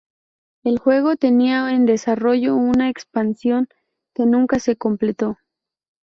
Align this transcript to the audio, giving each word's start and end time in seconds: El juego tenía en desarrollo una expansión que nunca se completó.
El 0.63 0.79
juego 0.79 1.15
tenía 1.15 1.71
en 1.75 1.85
desarrollo 1.85 2.55
una 2.55 2.89
expansión 2.89 3.69
que 4.15 4.25
nunca 4.25 4.57
se 4.57 4.75
completó. 4.75 5.37